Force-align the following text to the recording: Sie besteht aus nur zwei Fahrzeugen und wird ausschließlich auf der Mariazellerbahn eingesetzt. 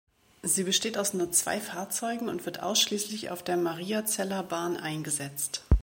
Sie 0.41 0.63
besteht 0.63 0.97
aus 0.97 1.13
nur 1.13 1.31
zwei 1.31 1.59
Fahrzeugen 1.61 2.27
und 2.27 2.47
wird 2.47 2.63
ausschließlich 2.63 3.29
auf 3.29 3.43
der 3.43 3.55
Mariazellerbahn 3.55 4.75
eingesetzt. 4.75 5.63